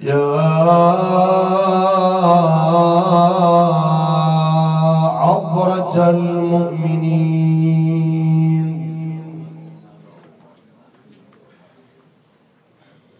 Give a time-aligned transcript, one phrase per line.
[0.00, 0.16] يا
[5.24, 7.46] عبرة المؤمنين.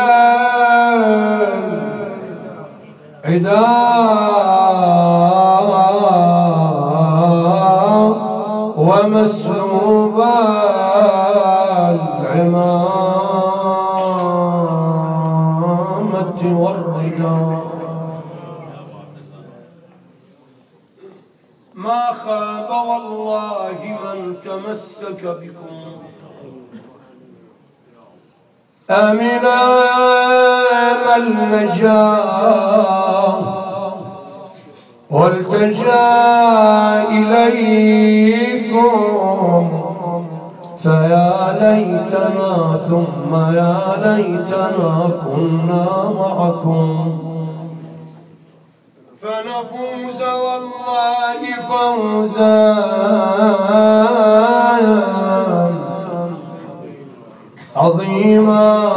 [7.20, 8.10] عداء
[8.78, 10.24] ومسلوب
[15.10, 17.60] العمامة والرداء
[21.76, 22.70] ما خاب
[23.30, 25.76] والله من تمسك بكم.
[28.90, 29.62] أمنا
[31.06, 31.24] من
[31.54, 32.06] نجا
[35.12, 36.08] والتجأ
[37.10, 38.90] إليكم.
[40.84, 42.54] فيا ليتنا
[42.90, 44.92] ثم يا ليتنا
[45.26, 45.88] كنا
[46.20, 47.29] معكم.
[49.60, 52.60] فنفوز والله فوزا.
[57.76, 58.90] عظيما.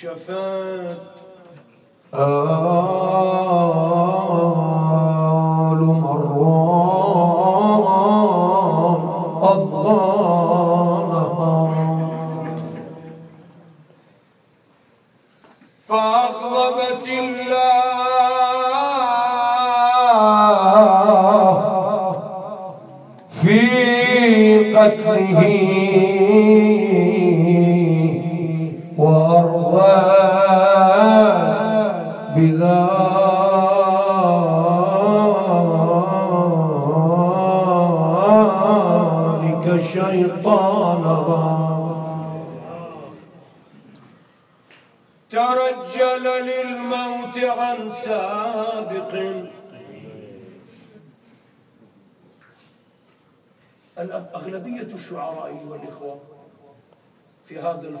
[0.00, 1.14] شفات
[2.14, 2.75] آل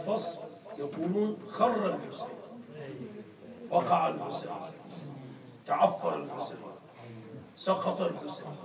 [0.06, 0.38] الفصل
[0.78, 2.28] يقولون خر الحسين
[3.70, 4.50] وقع الحسين
[5.66, 6.56] تعفر الحسين
[7.56, 8.56] سقط الحسين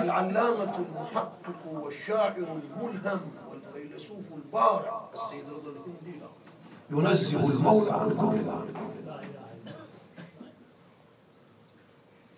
[0.00, 3.20] العلامة المحقق والشاعر الملهم
[3.50, 6.20] والفيلسوف البارع السيد رضا الهندي.
[6.90, 8.76] ينزه المولى عن كل ذلك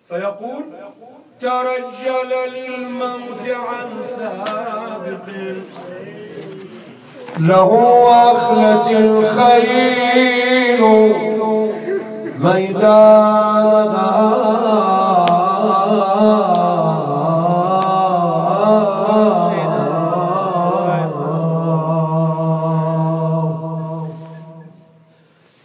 [0.07, 0.63] فيقول
[1.39, 5.29] ترجل للموت عن سابق.
[7.39, 7.71] له
[8.31, 10.81] أخلت الخيل
[12.43, 13.39] ميدان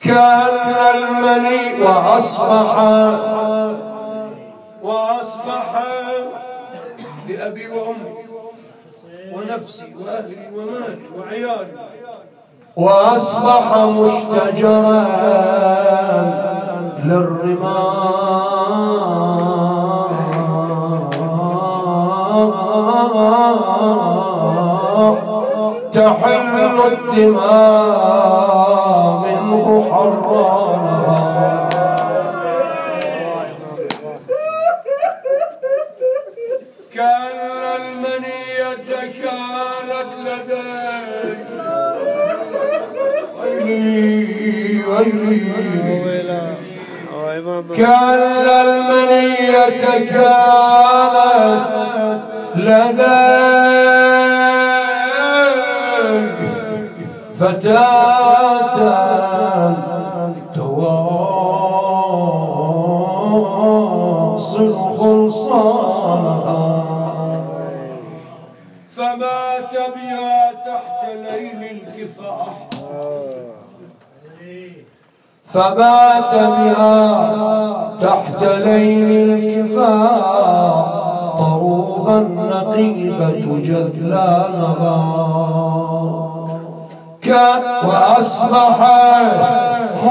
[0.03, 2.79] كأن المني وأصبح
[4.83, 5.83] وأصبح
[7.29, 8.14] لأبي وأمي.
[9.45, 11.73] ونفسي وأهلي ومالي وعيالي.
[12.77, 15.05] وأصبح مشتجرا
[17.05, 18.15] للرماح.
[25.93, 28.05] تحل الدماء
[29.25, 31.34] منه كأن
[47.77, 51.25] كأن المنية كانت
[52.57, 53.45] لدي
[57.39, 58.75] فتاة
[75.55, 77.31] فبات بها
[78.01, 80.85] تحت ليل الكفاح
[81.39, 82.19] طروبا
[82.51, 84.99] نقيبة جذلانها
[87.23, 88.79] كان وأصبح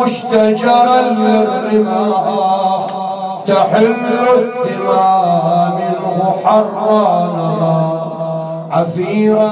[0.02, 2.86] مشتجرا للرماح
[3.48, 3.96] تحل
[4.38, 8.02] الدماء منه حرانا
[8.72, 9.52] عفيرا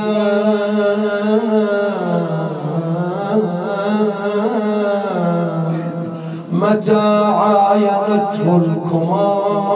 [6.61, 9.71] متى عاينته الكمار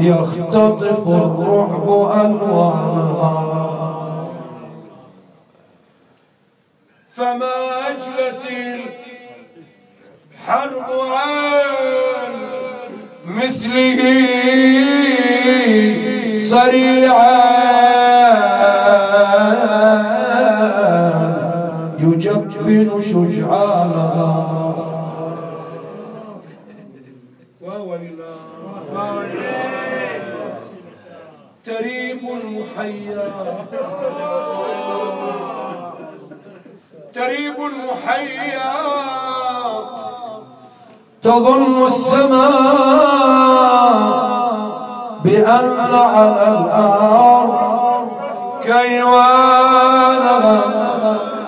[0.00, 1.86] يختطف الرعب
[2.24, 3.34] ألوانها.
[7.10, 7.58] فما
[7.88, 8.44] أجلت
[10.38, 12.32] الحرب عن
[13.26, 14.00] مثله
[16.38, 17.38] صريعا.
[22.00, 24.30] يجبن شجعانها
[27.62, 28.34] وويلا
[31.64, 32.22] تريب
[32.78, 33.66] المحيا
[37.14, 38.72] تريب المحيا
[41.22, 42.58] تظن السماء
[45.24, 48.08] بأن على الأرض
[48.62, 50.60] كيوانا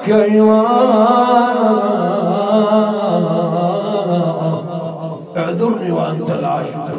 [0.05, 1.71] كيوانا
[5.37, 6.90] اعذرني وأنت العاشق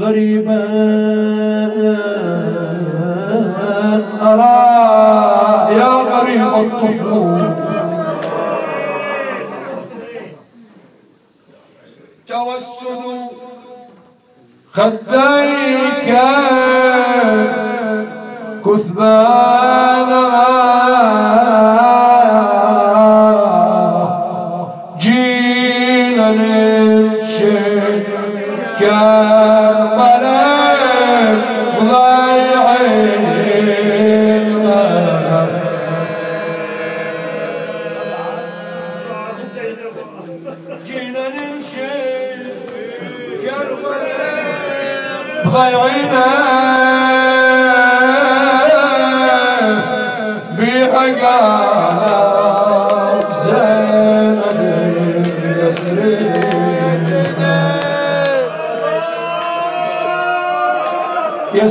[0.00, 0.60] غريبا.
[4.22, 4.60] أرى
[5.80, 7.40] يا غريب الطفول
[12.26, 13.04] توسد
[14.72, 16.10] خديك
[18.64, 19.89] كثبانا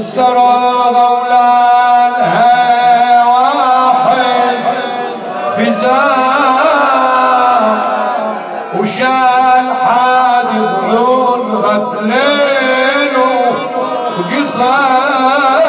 [0.09, 0.37] يسر
[0.93, 2.53] ضولانها
[3.25, 4.57] واحد
[5.55, 6.59] في زار
[8.79, 13.29] وشال حادث عونها بليله
[14.17, 15.65] وقطار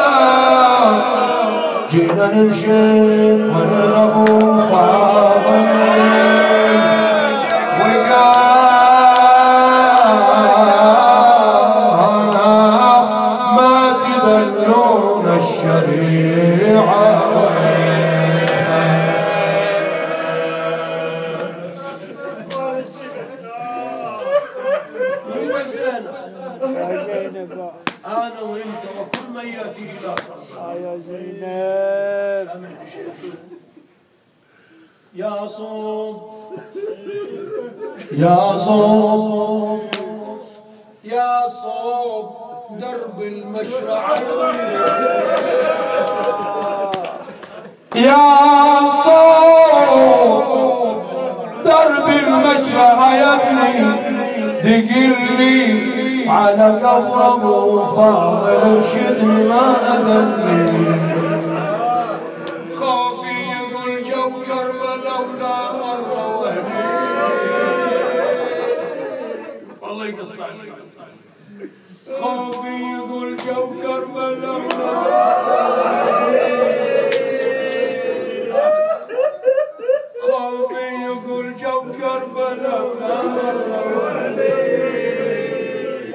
[1.91, 4.27] جينا ننشد من أبو
[4.71, 6.00] فاضل.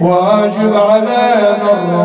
[0.02, 1.52] واجب علينا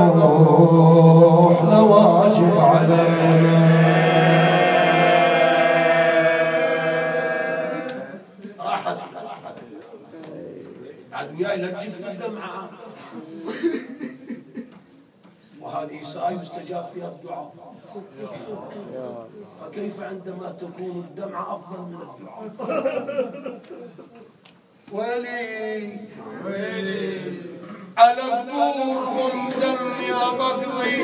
[0.06, 3.61] الروح لواجب علينا.
[8.61, 8.97] راحت
[11.12, 12.70] عاد وياي لا تجف الدمعة
[15.61, 17.52] وهذه ساعة يستجاب فيها الدعاء.
[19.61, 22.50] فكيف عندما تكون الدمعة أفضل من الدعاء؟
[24.92, 25.99] ولي
[26.47, 27.50] على
[28.00, 30.97] قبورهم دم يا بقضي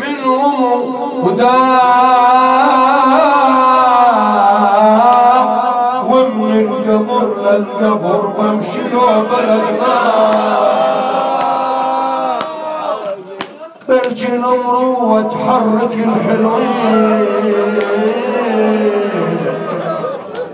[0.00, 0.52] منهم
[1.24, 1.60] هدى
[6.10, 9.96] ومن القبر للقبر بمشي له بلدنا
[13.88, 17.26] بالجنمر وتحرك الحلوين.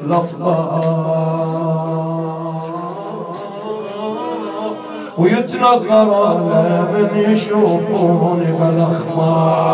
[0.07, 0.92] الأطباء
[5.23, 9.73] ويتنظر على من يشوفوني بالاخبار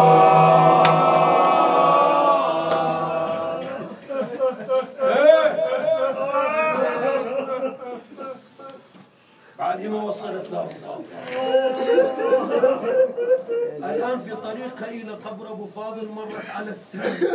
[9.59, 11.05] بعد ما وصلت الفاضل
[13.79, 17.29] الآن في طريقها إلى قبر أبو فاضل مرت على التل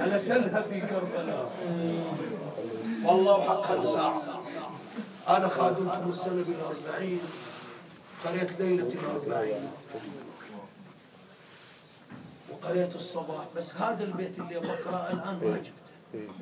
[0.00, 1.50] على تلها في كربلاء.
[3.04, 4.35] والله وحقها ساعة.
[5.28, 7.20] أنا خادمكم السنة بالأربعين
[8.24, 9.70] قريت ليلة الأربعين
[12.50, 13.44] وقريت الصباح.
[13.56, 16.32] بس هذا البيت اللي بقرأه الآن ما جبته.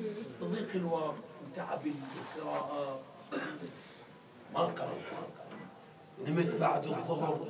[0.43, 1.15] ضيق الوقت
[1.51, 2.99] وتعب القراءة
[4.53, 4.89] ما قرأت
[6.27, 7.47] نمت بعد الظهر.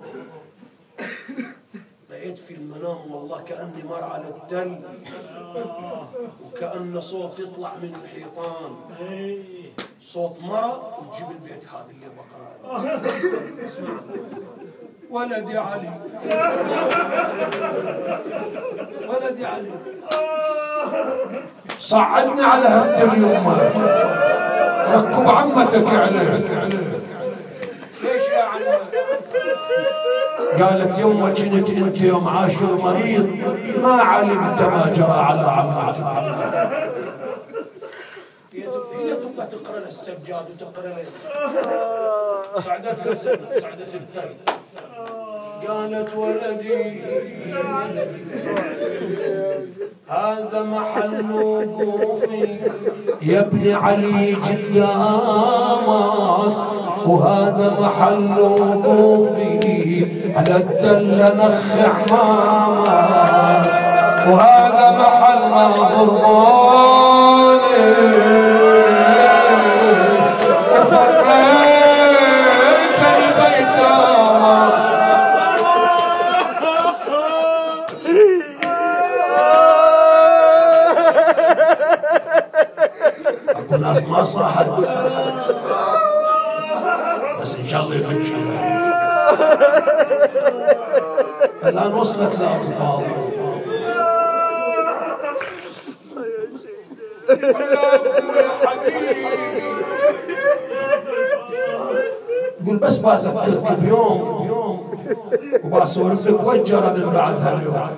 [2.15, 4.79] بقيت في المنام والله كأني مر على التل
[6.45, 8.71] وكأن صوت يطلع من الحيطان.
[10.01, 13.01] صوت مرة وتجيب البيت هذا اللي بقرأه.
[13.65, 13.89] اسمع
[15.09, 15.91] ولدي علي.
[19.09, 19.71] ولدي علي.
[21.79, 23.47] صعدني على هالتل يوم
[24.89, 26.94] ركب عمتك عليه.
[30.63, 33.27] قالت يوم كنت انت يوم عاشر مريض
[33.83, 36.05] ما علمت ما جرى على عمتك.
[39.51, 40.95] تقرأ السجاد وتقرأ
[43.15, 44.35] زينب سعدت التل
[45.67, 47.01] قالت ولدي.
[50.09, 52.59] هذا محل وقوفي
[53.21, 55.87] يا ابن علي قدامك
[57.07, 61.63] وهذا محل وقوفي على التل نخ
[62.11, 63.65] عمامك.
[64.29, 67.04] وهذا محل ما ضرباني
[83.85, 84.65] اكو ناس ما صاحت.
[87.41, 88.35] بس إن شاء الله يكون شيء.
[91.63, 93.05] الآن وصلت لابو فاضل.
[102.65, 104.45] قول بس بذكرك بيوم
[105.63, 107.89] وبسولف لك وجره من بعد هاليوم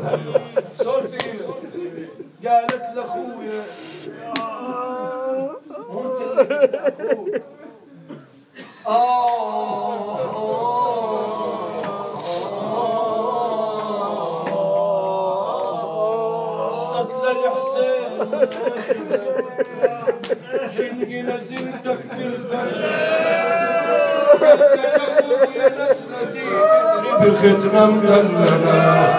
[27.77, 29.13] بختمة مدللة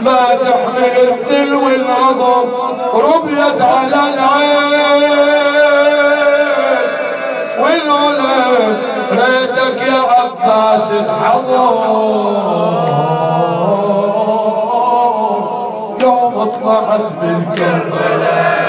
[0.00, 2.48] ما تحمل الذل والعظم
[2.94, 5.32] ربيت على العيش
[7.58, 8.76] والعلا
[9.12, 11.74] ريتك يا عباس تحضر.
[16.02, 18.61] يوم طلعت من كربلاء.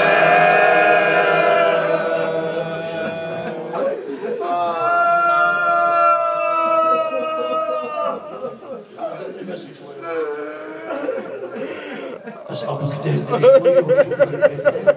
[13.04, 14.93] 이제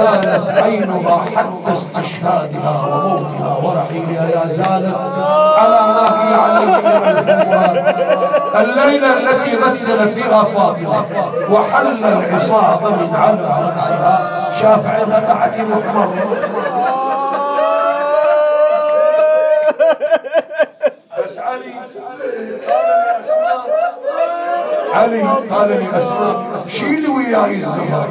[0.00, 4.96] زالت عينها حتى استشهادها وموتها ورحيلها لا زالت
[5.58, 6.80] على ما هي عليه من
[8.60, 11.04] الليلة التي غسل فيها فاطمة
[11.50, 14.14] وحل العصابة من على رأسها.
[14.60, 16.08] شاف عينها بعد محمر
[21.24, 21.74] بس علي
[24.94, 26.36] علي قال لأسماء
[26.68, 28.08] شيلي وياي الزهر.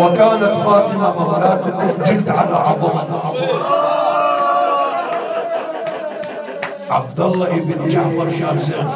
[0.00, 2.98] وكانت فاطمة مولاتكم جلد على عظم.
[6.90, 8.88] عبد الله ابن جعفر زين.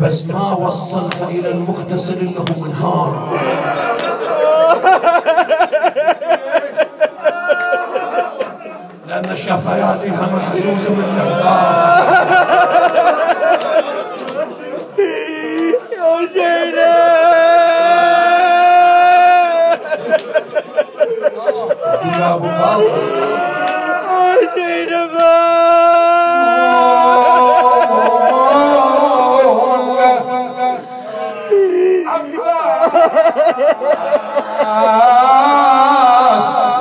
[0.00, 3.38] بس ما وصلها إلى المغتسل إنه منهار.
[9.08, 12.46] لأن شفاياتها محزوزه من الغار
[22.26, 22.90] يا ابو يا
[24.56, 25.10] زينب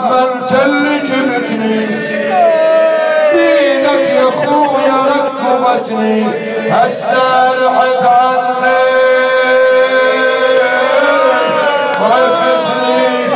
[0.09, 0.99] ما انت اللي
[4.15, 6.25] يا اخويا ركبتني
[6.71, 8.75] هسه رحت عني
[12.01, 13.27] عرفتني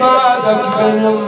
[0.00, 1.25] بعدك بين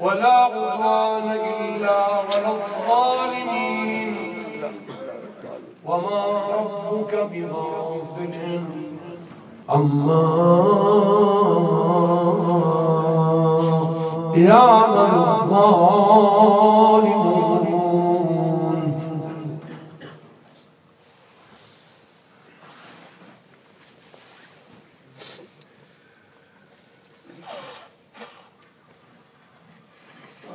[0.00, 1.90] ولا عدوان إلا
[2.28, 3.43] على الظالمين.
[5.94, 6.24] وما
[6.56, 8.64] ربك بغافل.
[9.68, 10.24] عما
[14.36, 16.34] يعمل الظالمون.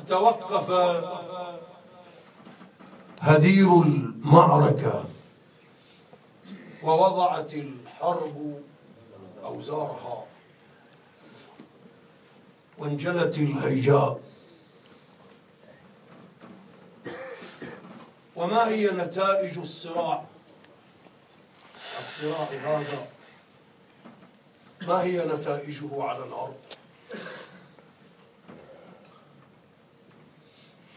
[0.10, 0.70] توقف.
[3.22, 5.09] هدير المعركة.
[6.84, 8.64] ووضعت الحرب
[9.44, 10.26] أوزارها.
[12.78, 14.22] وانجلت الهيجاء
[18.36, 20.24] وما هي نتائج الصراع؟
[22.00, 23.08] الصراع هذا.
[24.88, 26.56] ما هي نتائجه على الأرض؟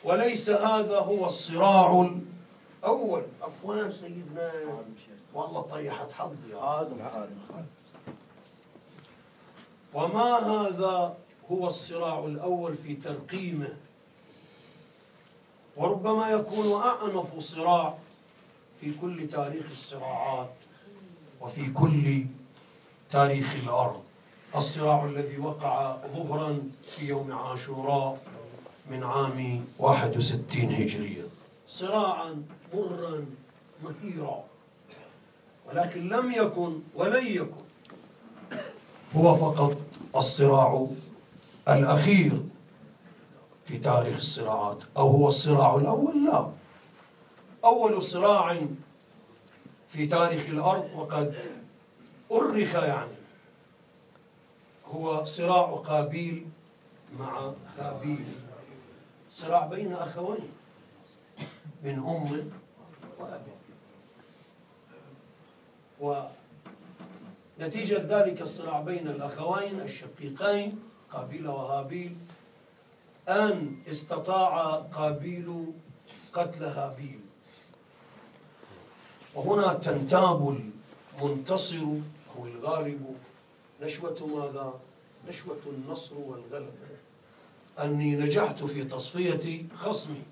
[0.05, 2.11] وليس هذا هو الصراع
[2.83, 4.53] الأول عفوا سيدنا.
[5.35, 6.51] والله طيحت حظي.
[6.51, 7.29] يا
[9.95, 11.17] وما هذا
[11.53, 13.69] هو الصراع الأول في ترقيمه؟
[15.77, 17.99] وربما يكون أعنف صراع
[18.81, 20.51] في كل تاريخ الصراعات
[21.41, 22.25] وفي كل
[23.11, 24.03] تاريخ الأرض.
[24.57, 28.19] الصراع الذي وقع ظهرا في يوم عاشوراء
[28.91, 31.25] من عام 61 هجريا
[31.69, 32.43] صراعا
[32.75, 33.25] مرا
[33.83, 34.45] مهيرا.
[35.69, 37.63] ولكن لم يكن ولن يكن.
[39.17, 39.77] هو فقط
[40.17, 40.87] الصراع
[41.69, 42.43] الأخير
[43.65, 44.79] في تاريخ الصراعات.
[44.97, 46.51] أو هو الصراع الأول؟ لا.
[47.65, 48.57] أول صراع
[49.89, 51.35] في تاريخ الأرض وقد
[52.33, 53.13] أرخ يعني.
[54.87, 56.47] هو صراع قابيل
[57.19, 58.25] مع هابيل
[59.33, 60.49] صراع بين أخوين.
[61.85, 62.51] من أم
[67.59, 70.81] ونتيجة ذلك الصراع بين الأخوين الشقيقين
[71.13, 72.17] قابيل وهابيل
[73.29, 75.73] أن استطاع قابيل
[76.33, 77.21] قتل هابيل.
[79.35, 80.61] وهنا تنتاب
[81.21, 81.85] المنتصر
[82.37, 83.17] أو الغالب.
[83.83, 84.81] نشوة ماذا؟
[85.29, 86.93] نشوة النصر والغلبة
[87.79, 90.23] أني نجحت في تصفية خصمي.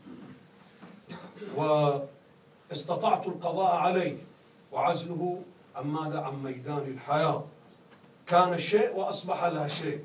[2.70, 4.16] واستطعت القضاء عليه
[4.72, 5.42] وعزله
[5.76, 7.44] عن ماذا؟ عن ميدان الحياة.
[8.26, 10.04] كان شيء وأصبح لا شيء.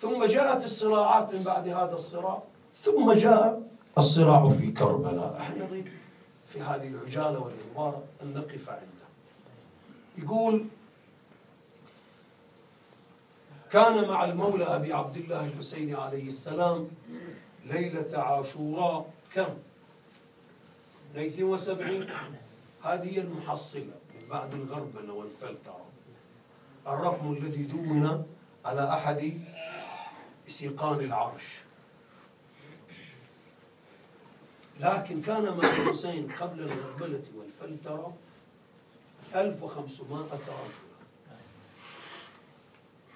[0.00, 2.42] ثم جاءت الصراعات من بعد هذا الصراع.
[2.76, 3.62] ثم جاء
[3.98, 5.36] الصراع في كربلاء.
[5.40, 5.88] إحنا نريد
[6.52, 9.06] في هذه العجالة والإنوار أن نقف عنده.
[10.18, 10.64] يقول
[13.70, 16.88] كان مع المولى أبي عبد الله الحسين عليه السلام
[17.66, 19.10] ليلة عاشوراء.
[19.34, 19.56] كم؟
[21.16, 22.06] 72
[22.84, 23.82] هذه هي المحصلة
[24.14, 25.86] من بعد الغربلة والفلترة.
[26.86, 28.26] الرقم الذي دون
[28.64, 29.40] على أحد
[30.48, 31.44] سيقان العرش.
[34.80, 38.16] لكن كان مع الحسين قبل الغربلة والفلترة
[39.34, 40.90] 1500 رجل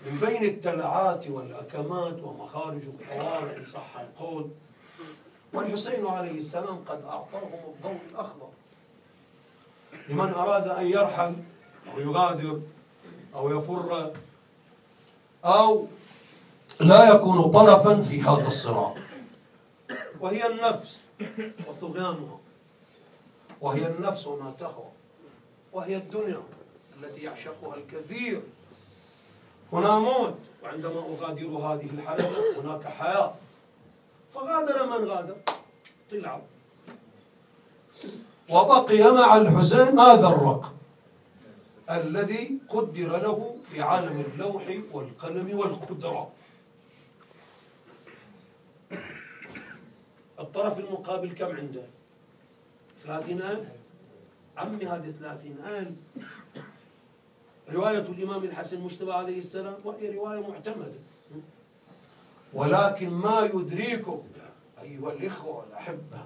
[0.07, 4.51] من بين التلعات والأكمات ومخارج الطوارئ إن صح القول.
[5.55, 8.49] والحسين عليه السلام قد أعطاهم الضوء الأخضر.
[10.09, 11.35] لمن أراد أن يرحل
[11.95, 12.61] أو يغادر
[13.35, 14.13] أو يفر
[15.45, 15.87] أو
[16.81, 18.95] لا يكون طرفا في هذا الصراع.
[20.21, 21.01] وهي النفس
[21.69, 22.39] وطغيانها.
[23.61, 24.91] وهي النفس وما تهوى
[25.73, 26.43] وهي الدنيا
[27.03, 28.43] التي يعشقها الكثير.
[29.73, 33.35] هنا موت وعندما أغادر هذه الحياة هناك حياة.
[34.35, 35.37] فغادر من غادر.
[36.11, 36.41] طلع
[38.49, 40.75] وبقي مع الحسين هذا الرقم
[41.91, 46.31] الذي قدر له في عالم اللوح والقلم والقدرة.
[50.39, 51.83] الطرف المقابل كم عنده؟
[53.03, 53.69] ثلاثين ألف.
[54.57, 55.97] عمي هذه ثلاثين ألف.
[57.73, 61.01] رواية الإمام الحسن المجتبى عليه السلام وهي رواية معتمدة.
[62.55, 64.19] ولكن ما يدريكم
[64.83, 66.19] أيها الإخوة والأحبة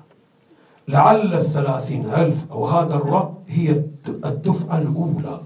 [0.88, 3.70] لعل الثلاثين ألف أو هذا الرقم هي
[4.08, 5.40] الدفعة الأولى.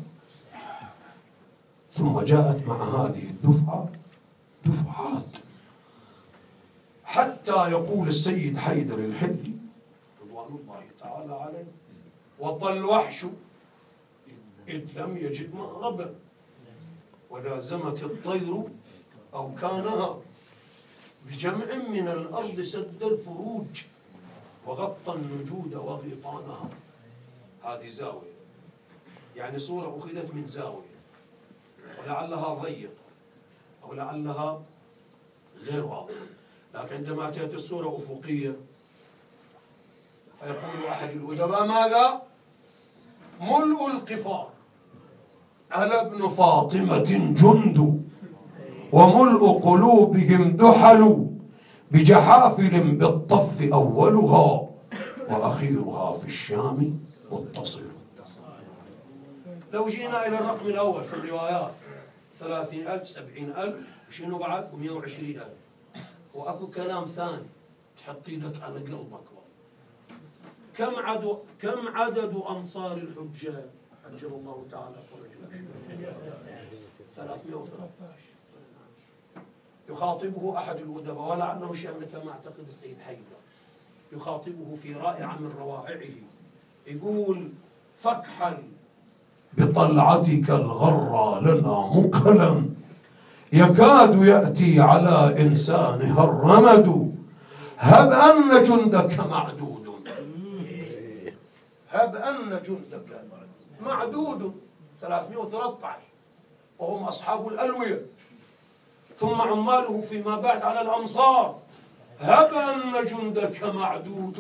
[1.93, 3.89] ثم جاءت مع هذه الدفعة
[4.67, 5.25] دفعات.
[7.05, 9.53] حتى يقول السيد حيدر الحلي
[10.23, 11.65] رضوان الله تعالى عليه
[12.41, 13.25] وطل الوحش
[14.69, 16.15] إذ لم يجد مهربا
[17.31, 18.63] ولازمت الطير
[19.35, 20.17] أو كانها
[21.27, 23.83] بجمع من الأرض سد الفروج
[24.67, 26.69] وغطى النجود وغيطانها
[27.65, 28.33] هذه زاوية.
[29.37, 30.93] يعني صورة أخذت من زاوية.
[31.99, 32.93] ولعلها ضيقة.
[33.85, 34.63] أو لعلها
[35.65, 36.27] غير واضحة.
[36.75, 38.57] لكن عندما تأتي الصورة أفقية
[40.41, 42.23] فيقول أحد الأدباء ماذا؟
[43.41, 44.49] ملء القفار.
[45.71, 46.99] على ابن فاطمة
[47.35, 48.12] جند
[48.93, 51.27] وملء قلوبهم دحل
[51.91, 54.69] بجحافل بالطف أولها
[55.31, 57.01] وأخيرها في الشام
[57.33, 57.83] متصل.
[59.73, 61.71] لو جينا إلى الرقم الأول في الروايات
[62.39, 63.77] ثلاثين ألف سبعين ألف
[64.11, 65.63] شنو بعد؟ ومئة وعشرين ألف.
[66.35, 67.43] وأكو كلام ثاني
[67.99, 69.33] تحط إيدك على قلبك.
[70.77, 73.65] كم عدد كم عدد أنصار الحجاج
[74.05, 75.65] عجل الله تعالى فرجه
[77.17, 78.32] 313
[79.93, 83.39] يخاطبه أحد الأدباء ولعله شيء كما أعتقد السيد حيدر.
[84.13, 86.17] يخاطبه في رائعة من روائعه.
[86.87, 87.49] يقول
[88.03, 88.57] فكحل
[89.53, 92.65] بطلعتك الغرى لنا مقلا
[93.53, 97.13] يكاد يأتي على إنسانها الرمد.
[97.79, 99.87] هب أن جندك معدود.
[101.91, 103.25] هب أن جندك
[103.81, 104.55] معدود.
[105.01, 105.99] 313
[106.79, 108.01] وهم أصحاب الألوية.
[109.23, 111.59] ثم عماله فيما بعد على الأمصار.
[112.21, 114.39] هب أن جندك معدود.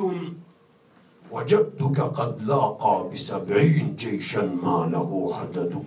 [1.31, 5.85] وجدك قد لاقى بسبعين جيشا ما له عدد.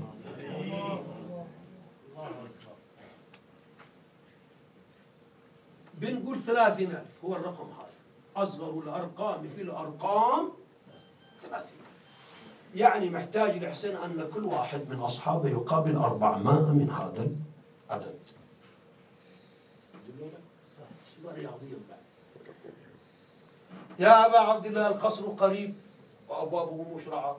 [5.99, 8.43] بنقول ثلاثين ألف هو الرقم هذا.
[8.43, 10.49] أصغر الأرقام في الأرقام
[11.39, 11.83] ثلاثين
[12.75, 17.27] يعني محتاج الحسين أن كل واحد من أصحابه يقابل أربعمائة من هذا
[17.89, 18.19] العدد.
[23.99, 25.73] يا أبا عبد الله القصر قريب
[26.29, 27.37] وأبوابه مشرعة.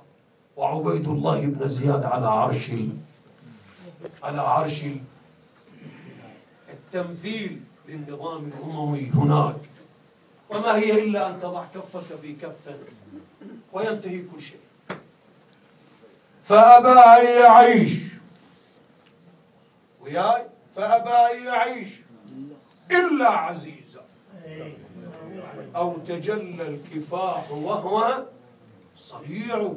[0.56, 2.70] وعبيد الله بن زياد على عرش
[4.22, 4.84] على عرش
[6.72, 9.56] التمثيل للنظام الأموي هناك.
[10.50, 12.74] وما هي إلا أن تضع كفك في كف
[13.72, 14.60] وينتهي كل شيء.
[16.44, 17.92] فأبى أن يعيش.
[20.00, 20.44] وياي
[20.76, 21.88] فأبى أن يعيش.
[22.90, 24.04] إلا عزيزا.
[25.76, 28.24] أو تجلى الكفاح وهو
[28.96, 29.72] صريع.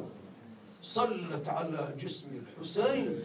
[0.82, 3.18] صلت على جسم الحسين.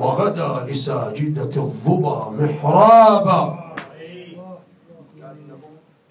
[0.00, 3.74] وغدا لساجدة الظبا محرابا.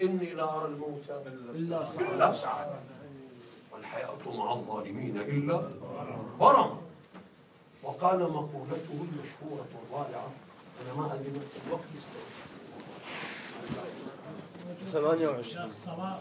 [0.02, 1.06] إني لا أرى الموت
[1.54, 1.84] إلا
[2.18, 2.78] لا سعادة.
[3.72, 5.60] والحياة مع الظالمين إلا
[6.40, 6.70] برم
[7.82, 10.30] وقال مقولته المشهورة الرائعة
[10.80, 12.22] أنا ما أدري متى الوقت يستوي.
[14.92, 16.18] 28 الصلاة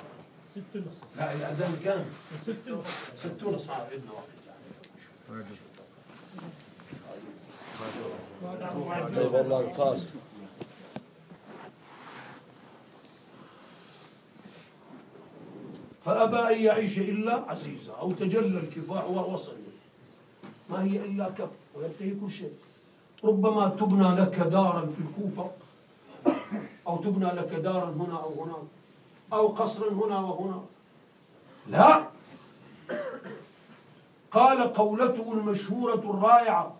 [0.55, 0.97] ست ونص.
[1.17, 2.05] لا الأذان كان
[2.47, 3.43] ونص.
[3.43, 4.29] ونص عندنا وقت.
[9.33, 10.13] والله انقاص
[16.01, 19.55] فأبى أن يعيش إلا عزيزا أو تجلى الكفاح ووصل
[20.69, 22.53] ما هي إلا كف وينتهي كل شيء.
[23.23, 25.51] ربما تبنى لك دارا في الكوفة
[26.87, 28.67] أو تبنى لك دارا هنا أو هناك
[29.33, 30.61] أو قصرا هنا وهنا
[31.67, 32.03] لا.
[34.31, 36.75] قال قولته المشهورة الرائعة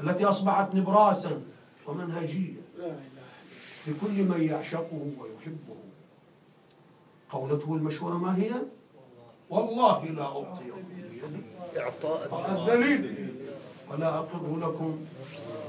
[0.00, 1.42] التي أصبحت نبراسا
[1.86, 2.54] ومنهجية.
[3.86, 5.76] لكل من يعشقه ويحبه.
[7.30, 8.50] قولته المشهورة ما هي؟
[9.50, 13.28] والله لا أعطي بيدي إعطاء الذليل
[13.90, 14.98] ولا أقر لكم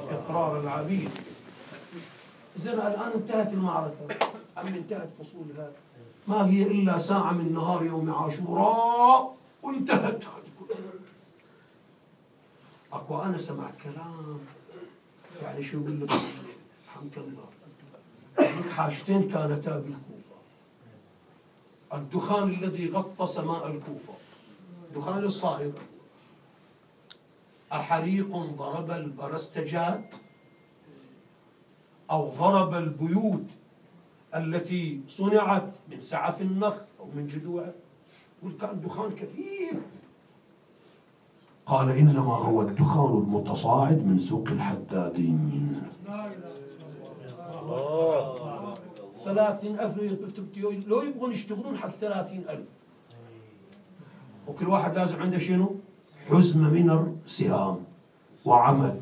[0.10, 1.10] إقرار العبيد.
[2.58, 4.08] زين الآن انتهت المعركة.
[4.58, 5.72] أم انتهت فصولها
[6.28, 10.24] ما هي إلا ساعة من نهار يوم عاشوراء وانتهت.
[12.94, 14.40] أكو أنا سمعت كلام.
[15.44, 16.12] يعني شو يقول لك؟
[16.86, 17.50] الحمد لله.
[18.40, 20.38] لك حاجتين كانتا بالكوفة
[21.94, 24.14] الدخان الذي غطى سماء الكوفة.
[24.96, 25.74] دخان الصائب.
[27.72, 30.16] أحريق ضرب البرستجات
[32.12, 33.46] أو ضرب البيوت
[34.36, 37.74] التي صنعت من سعف النخل أو من جذوعه
[38.62, 39.80] كان دخان كثيف.
[41.66, 45.82] قال إنما هو الدخان المتصاعد من سوق الحدادين.
[49.24, 49.98] ثلاثين ألف
[50.88, 52.70] لو يبغون يشتغلون حق ثلاثين ألف.
[54.48, 55.76] وكل واحد لازم عنده شنو؟
[56.30, 57.84] حزمة من السهام
[58.46, 59.00] وعمل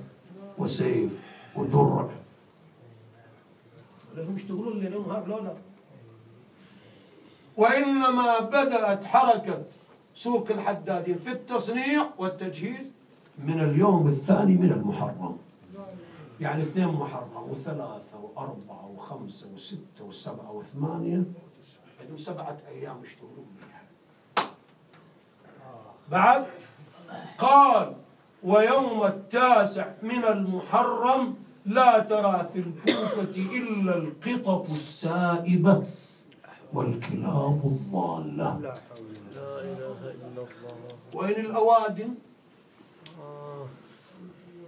[0.57, 1.23] وسيف
[1.55, 2.09] ودرع.
[4.15, 5.57] لازم يشتغلون ليل ونهار
[7.57, 9.63] وإنما بدأت حركة
[10.15, 12.91] سوق الحدادين في التصنيع والتجهيز.
[13.37, 15.37] من اليوم الثاني من المحرم.
[16.41, 21.23] يعني اثنين محرم وثلاثة وأربعة وخمسة وستة وسبعة وثمانية.
[22.01, 23.81] عندهم سبعة أيام يشتغلون بها
[26.11, 26.45] بعد
[27.37, 27.93] قال
[28.43, 35.83] ويوم التاسع من المحرم لا ترى في الكوفة إلا القطط السائبة
[36.73, 38.59] والكلاب الضالة.
[38.61, 38.73] لا
[39.35, 40.47] إلا الله
[41.13, 42.09] وين الأوادم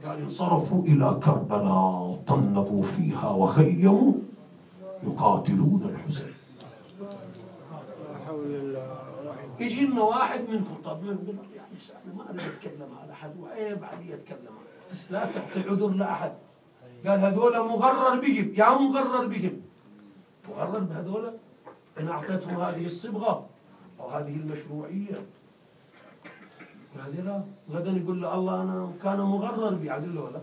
[0.06, 4.14] قال انصرفوا إلى كربلاء طنبوا فيها وخيموا
[5.04, 6.34] يقاتلون الحسين.
[9.60, 11.36] يجي لنا واحد من خطاب من يقول
[11.80, 14.56] يعني سأل ما أنا أتكلم على أحد وعيب علي أتكلم
[14.92, 16.34] بس لا تعطي عذر لأحد.
[17.08, 18.54] قال هذول مغرر بهم.
[18.58, 19.62] يا مغرر بهم.
[20.50, 21.34] مغرر بهذول؟
[22.00, 23.46] إن أعطيتهم هذه الصبغة
[24.00, 25.26] أو هذه المشروعية.
[27.06, 27.44] هذه لا.
[27.72, 29.90] غدا يقول له الله أنا كان مغرر بي.
[29.90, 30.42] عدل له لا.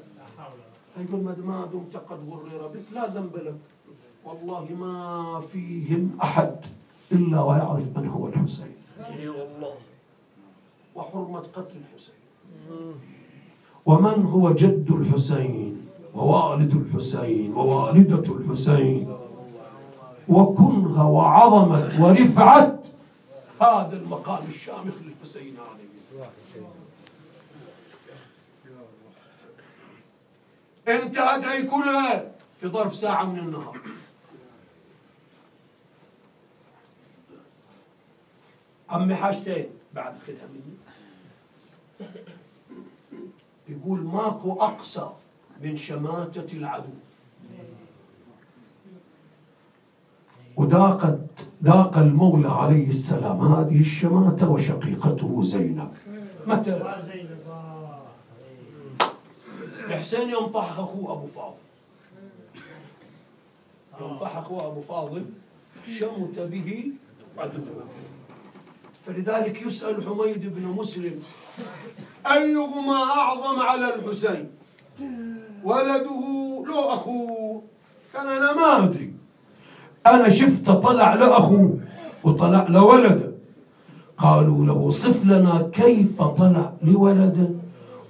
[0.94, 2.86] فيقول ما دمت قد غرر بك.
[2.92, 3.54] لا ذنب لك.
[4.24, 6.56] والله ما فيهم أحد
[7.12, 8.76] إلا ويعرف من هو الحسين.
[8.98, 9.74] إي والله.
[10.96, 12.14] وحرمة قتل الحسين.
[13.86, 19.16] ومن هو جد الحسين؟ ووالد الحسين ووالدة الحسين.
[20.28, 22.82] وكنها وعظمة ورفعة.
[23.60, 26.30] هذا المقام الشامخ للحسين عليه السلام.
[30.88, 33.80] انتهت هي كلها في ظرف ساعة من النهار.
[38.88, 40.85] عمي حاجتين بعد خدها مني.
[43.68, 45.10] يقول ماكو أقسى
[45.62, 46.92] من شماتة العدو.
[50.56, 55.92] وذاقت ذاق المولى عليه السلام هذه الشماتة وشقيقته زينب.
[56.46, 56.82] متى.
[59.86, 61.56] الحسين يوم طاح أخوه أبو فاضل.
[64.00, 65.24] يوم طاح أخوه أبو فاضل
[65.98, 66.92] شمت به
[67.38, 67.84] عدوه.
[69.06, 71.14] فلذلك يسأل حميد بن مسلم
[72.26, 74.50] أيهما أعظم على الحسين؟
[75.64, 76.22] ولده
[76.66, 77.62] لو أخوه.
[78.14, 79.12] كان أنا ما أدري.
[80.06, 81.78] أنا شفته طلع لاخوه
[82.24, 83.32] وطلع لولده
[84.18, 87.50] قالوا له صف لنا كيف طلع لولده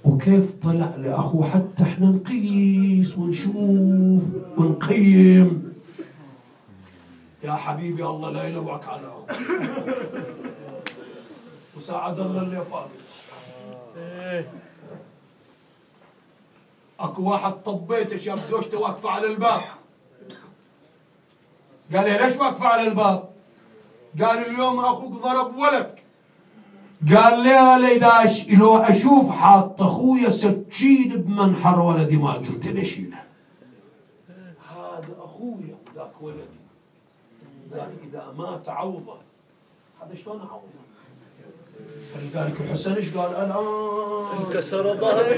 [0.03, 4.23] وكيف طلع لأخوه حتى إحنا نقيس ونشوف
[4.57, 5.73] ونقيم.
[7.43, 9.31] يا حبيبي الله لا يلوعك على أخوك.
[11.77, 12.89] وساعد الله اللي فاضل
[16.99, 19.61] أكو واحد طبيته شاف زوجته واقفة على الباب.
[21.93, 23.29] قال لي ليش واقفة على الباب؟
[24.21, 25.99] قال اليوم أخوك ضرب ولد.
[27.15, 28.55] قال لي اذا.
[28.57, 33.25] لو أشوف حاط أخويا سكين بمنحر ولدي ما قلت له شيلها
[34.69, 36.61] هذا أخويا ذاك ولدي.
[37.73, 39.17] قال إذا مات عوضه.
[40.01, 40.86] هذا شلون اعوضه؟
[42.13, 43.51] فلذلك الحسن إيش قال؟ الان
[44.47, 45.35] انكسر ظهري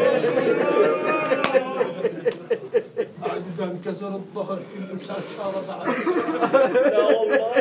[3.21, 5.87] بعد إذا انكسر الظهر في الإنسان شاره بعد.
[6.93, 7.51] لا والله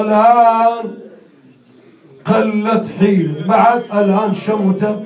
[0.00, 0.98] الآن
[2.24, 5.04] قلت حيلة بعد الآن شمته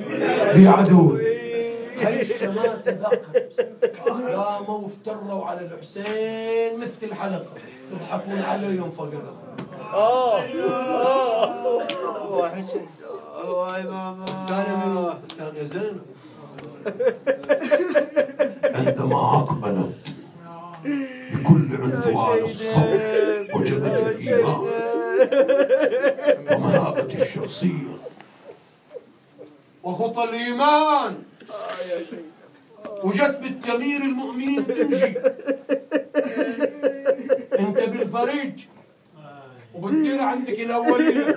[0.55, 1.26] بعدوه
[2.05, 3.61] هاي الشمات ذقت
[4.35, 7.45] قاموا وافتروا على الحسين مثل الحلقة.
[7.91, 9.19] يضحكون عليه يوم فقده
[9.93, 10.41] آه.
[10.41, 11.81] آه
[14.23, 16.01] الثانية منو؟ الثانية زينب
[18.75, 19.95] عندما أقبلت
[21.33, 24.67] بكل عنفوان الصبر وجبل الإيمان
[26.51, 27.97] ومهابة الشخصية.
[29.83, 31.15] وخطى الإيمان.
[33.03, 35.13] وجت بالتمير المؤمنين تمشي.
[37.59, 38.65] انت بالفريج.
[39.75, 41.35] وبتدير عندك الاوليه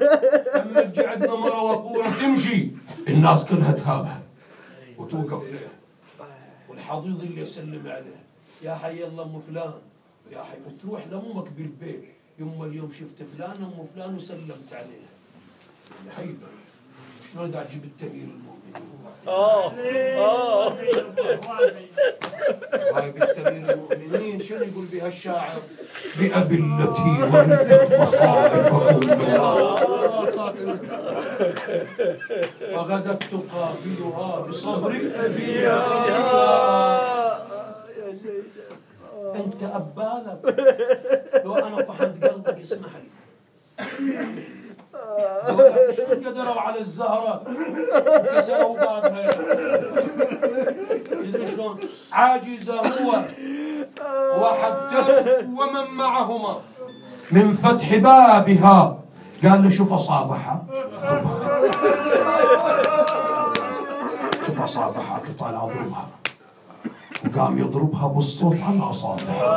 [0.54, 2.68] لما تجي عندنا مره وقورة تمشي.
[3.08, 4.22] الناس كلها تهابها.
[4.98, 5.68] وتوقف لها.
[6.68, 8.20] والحضيض اللي يسلم عليه
[8.62, 9.72] يا حي الله أم فلان.
[10.32, 12.04] يا حي وتروح لأمك بالبيت.
[12.38, 15.10] يوم اليوم شفت فلان أم فلان وسلمت عليها.
[16.16, 16.46] هيبه
[17.32, 18.90] شلون قاعد تجيب التمير المؤمنين
[19.28, 19.72] آه
[20.18, 20.72] آه.
[22.94, 25.60] هاي بالتمير المؤمنين شنو يقول بها الشاعر؟
[26.18, 29.36] بأبي التي ورثت مصائبهم من
[32.74, 34.92] فغدت تقابلها بصبر
[39.34, 40.40] أنت ابالك
[41.44, 44.59] لو أنا طحنت قلبك اسمح لي.
[45.96, 47.42] شلون قدروا على الزهرة؟
[48.36, 49.30] كسروا بابها.
[51.10, 51.78] تدري شلون؟
[52.12, 53.10] عاجز هو.
[54.40, 56.54] وحده ومن معهما.
[57.30, 58.98] من فتح بابها.
[59.44, 60.64] قال له شوف أصابعها.
[64.46, 66.08] شوف أصابعها قطع أضربها.
[67.24, 69.50] وقام يضربها بالصوت على أصابعها.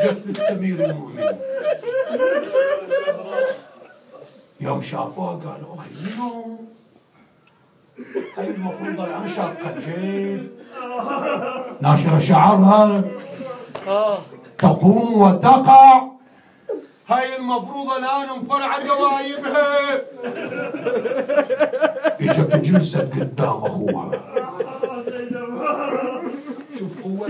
[0.00, 1.24] جت بالتمير المؤمن
[4.60, 6.56] يوم شافوها قالوا هاي منو؟
[8.36, 10.50] هاي المفروض الان شاقه الجيب
[11.80, 13.02] ناشره شعرها.
[14.58, 16.02] تقوم وتقع.
[17.08, 19.94] هاي المفروض الآن مفرعة جوايبها
[22.20, 24.10] إجت جلست قدام أخوها.
[26.78, 27.20] شوف من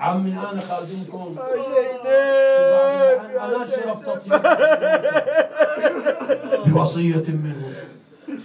[0.00, 1.36] عمي أنا خادمكم
[3.44, 4.32] أنا شرفت اطيب
[6.66, 7.72] بوصية منه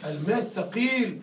[0.09, 1.19] الميت ثقيل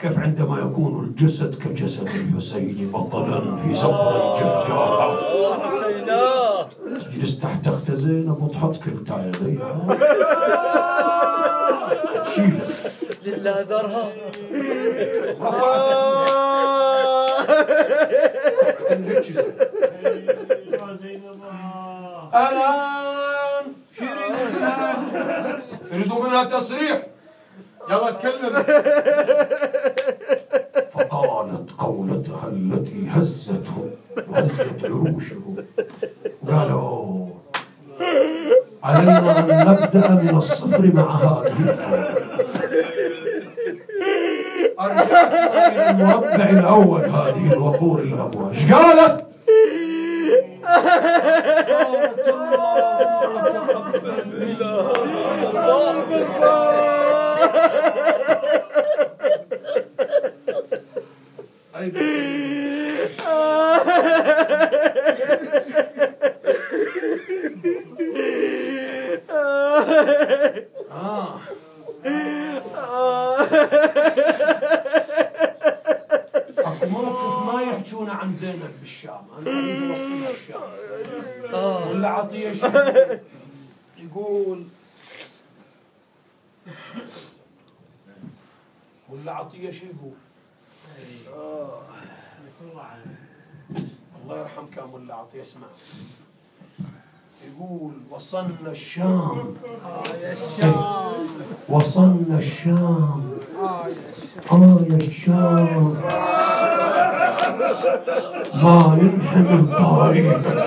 [0.00, 5.18] كيف عندما يكون الجسد كجسد الحسين بطلا في الجرجار
[5.62, 6.68] حسينا
[7.00, 9.86] تجلس تحت أخت زينب وتحط كلتا يديها.
[12.24, 12.60] تشيله
[13.28, 14.08] لله ذرها
[22.34, 25.58] الان شو يريدوا منها؟
[25.92, 27.06] يريدوا منها تصريح
[27.90, 28.62] يلا تكلم
[30.90, 33.90] فقالت قولتها التي هزته
[34.28, 35.42] وهزت عروشه
[36.48, 37.28] قالوا
[38.82, 42.28] علينا أن نبدا من الصفر مع هذه الثوره
[44.92, 49.24] إلى المربع الأول هذه الوقور الامواج قالت؟
[61.76, 61.92] أي
[70.90, 71.38] آه
[76.58, 79.22] اكو موقف ما يحجون عن زينب بالشام.
[79.38, 80.60] أنا اريد اوصلها الشام.
[81.90, 83.20] ولا عطية شيء.
[83.98, 84.64] يقول
[89.08, 90.12] ولا عطية شو يقول.
[94.22, 95.66] الله يرحم كان ولا عطية اسمع.
[97.46, 99.56] يقول وصلنا الشام.
[100.22, 101.26] يا الشام.
[101.68, 103.38] وصلنا الشام.
[104.52, 105.96] آه يا الشام.
[108.62, 110.64] ما ينحمل قريبا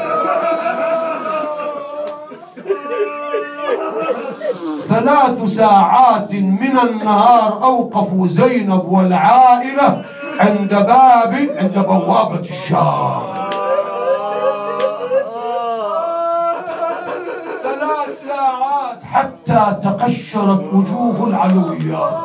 [4.87, 10.03] ثلاث ساعات من النهار أوقفوا زينب والعائلة
[10.39, 13.21] عند باب عند بوابة الشام.
[17.63, 22.17] ثلاث ساعات حتى تقشرت وجوه العلويات.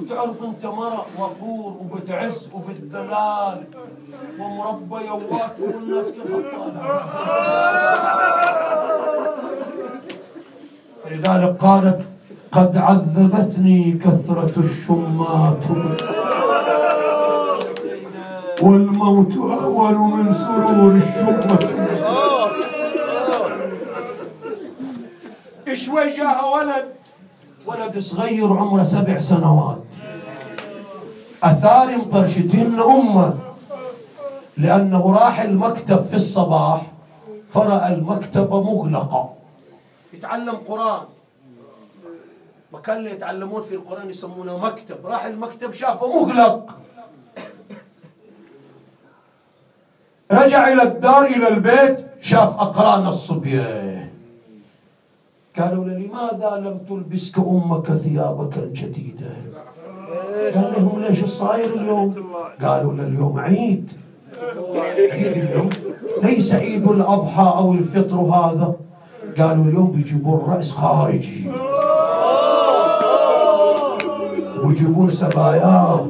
[0.00, 3.64] وتعرف انت مرأة وقور وبتعز وبالدلال
[4.38, 7.00] ومربيوات والناس كلها
[11.04, 12.00] فلذلك قالت
[12.52, 15.64] قد عذبتني كثرة الشمات.
[18.62, 21.58] والموت أهون من سرور الشمة.
[25.72, 26.99] شوي جاها ولد؟
[27.66, 29.82] ولد صغير عمره سبع سنوات.
[31.42, 33.34] أثار مطرشتهن أمه
[34.56, 36.82] لأنه راح المكتب في الصباح
[37.50, 39.34] فرأى المكتبة مغلقة.
[40.12, 41.02] يتعلم قرآن.
[42.72, 45.06] مكان اللي يتعلمون في القرآن يسمونه مكتب.
[45.06, 46.78] راح المكتب شافه مغلق.
[50.32, 54.09] رجع إلى الدار إلى البيت شاف أقران الصبية
[55.58, 59.30] قالوا له لماذا لم تلبسك أمك ثيابك الجديدة؟
[60.54, 62.14] قال لهم ليش صاير اليوم؟
[62.62, 63.92] قالوا له اليوم عيد.
[64.74, 65.70] عيد اليوم.
[66.22, 68.74] ليس عيد الأضحى أو الفطر هذا.
[69.38, 71.50] قالوا اليوم بيجيبون رأس خارجي.
[74.64, 76.06] ويجيبون سباياه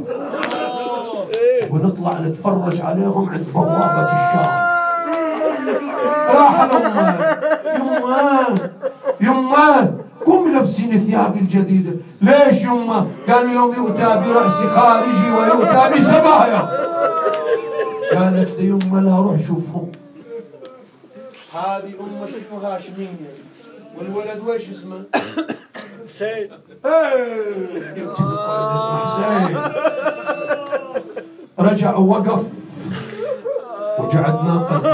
[1.70, 4.70] ونطلع نتفرج عليهم عند بوابة الشام.
[6.36, 7.18] راح الأمة.
[7.76, 8.70] يمه.
[9.21, 9.95] يمه
[10.27, 16.91] قوم لابسين ثيابي الجديدة ليش يمه قالوا يوم يؤتى برأس خارجي ويؤتى بسبايا.
[18.14, 19.93] قالت لي يمه لا روح شوفهم.
[21.55, 23.35] هذه أمه شنو هاشمية؟
[23.99, 25.03] والولد ويش اسمه؟
[26.09, 26.51] حسين
[26.85, 27.99] ولد
[28.75, 29.59] اسمه حسين.
[31.59, 32.45] رجع ووقف
[33.99, 34.87] وجعد ناقص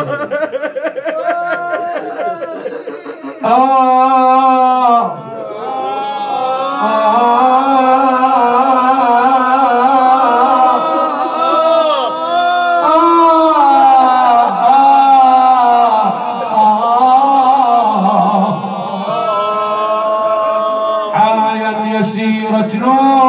[22.01, 23.24] يسيرة نور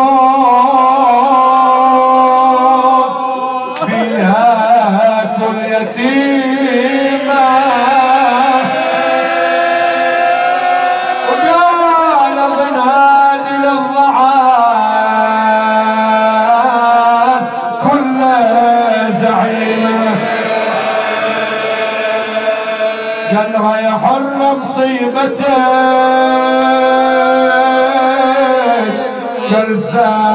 [29.87, 30.26] 감사합니다.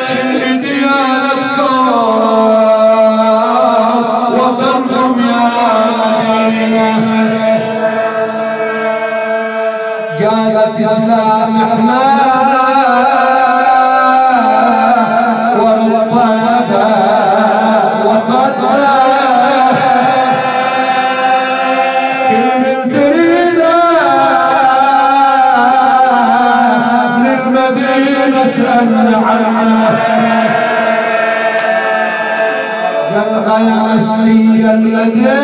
[0.08, 1.88] شنو ديانتكم
[4.38, 5.44] وطنكم يا
[5.98, 7.13] مدينة
[34.86, 35.43] الذين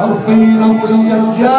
[0.00, 1.52] عارفين ابو السجاد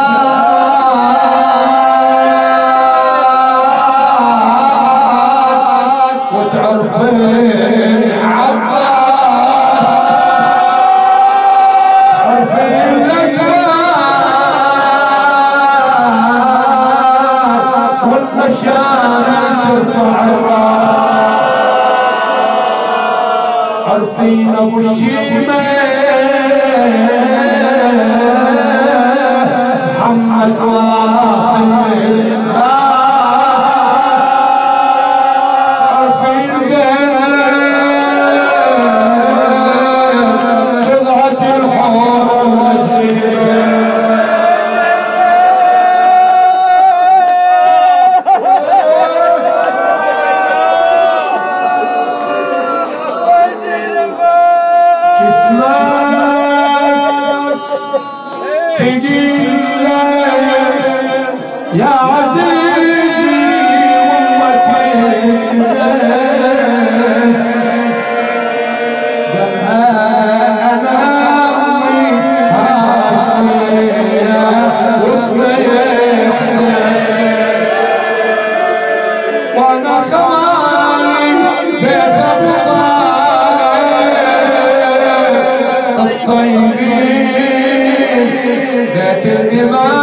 [6.33, 9.87] وتعرفين عباس.
[12.25, 13.39] عارفين لك
[18.03, 21.43] والمشاعر ترفع الراس.
[23.87, 25.62] عارفين ابو الشيمه
[89.23, 90.02] Good my.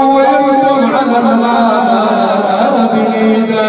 [3.21, 3.60] Amen.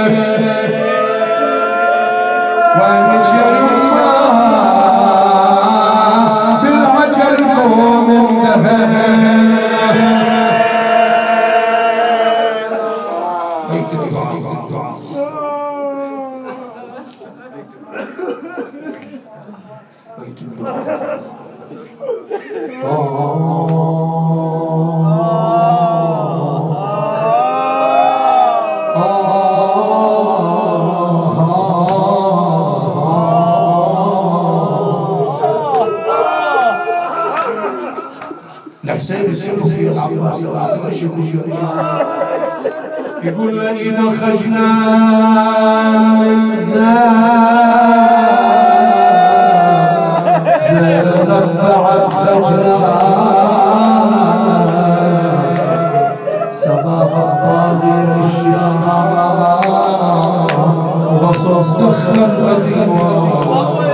[61.32, 63.84] وصف دخل الأدوار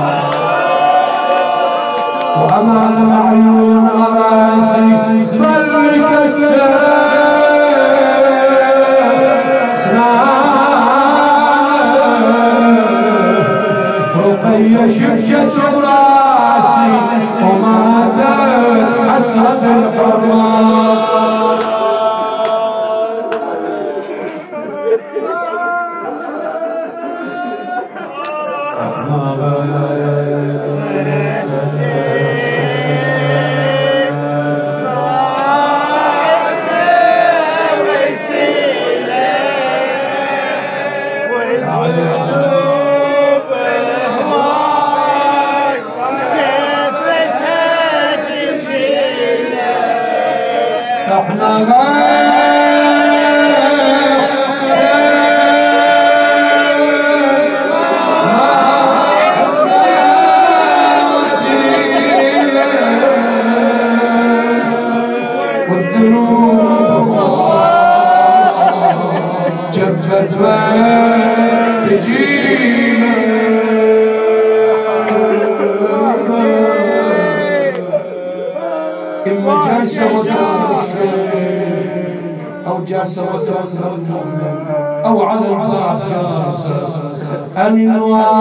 [2.37, 5.69] وأمام عيون راسي فلك
[14.17, 15.68] رقي شبشة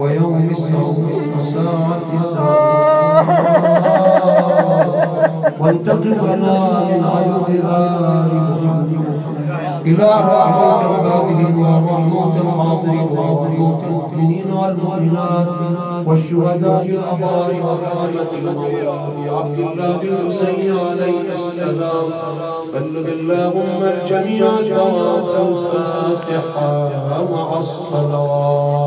[0.00, 1.10] ويوم سوء
[5.60, 8.90] وانتقم لنا من عيوب آل محمد
[9.86, 15.48] إلى رحمة العابدين ورحمة الحاضرين ورحمة المؤمنين والمؤمنات
[16.06, 18.90] والشهداء الأبرار وخاتمة المولى
[19.38, 22.08] عبد الله بن حسين عليه السلام.
[22.74, 26.72] بلغ اللهم الجميع ثواب الفاتحة
[27.32, 28.79] مع الصلوات.